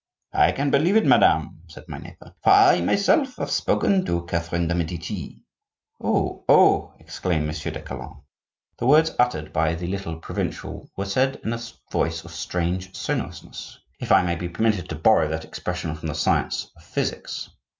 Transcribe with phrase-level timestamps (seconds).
[0.33, 4.67] "I can believe it, madame," said my neighbor, "for I myself have spoken to Catherine
[4.67, 5.41] de' Medici."
[6.03, 6.43] "Oh!
[6.49, 8.23] oh!" exclaimed Monsieur de Calonne.
[8.79, 11.59] The words uttered by the little provincial were said in a
[11.91, 16.15] voice of strange sonorousness, if I may be permitted to borrow that expression from the
[16.15, 17.51] science of physics.